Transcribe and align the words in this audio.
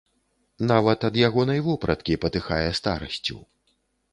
Нават 0.71 0.99
ад 1.09 1.19
ягонай 1.27 1.61
вопраткі 1.67 2.17
патыхае 2.25 2.65
старасцю. 2.81 3.37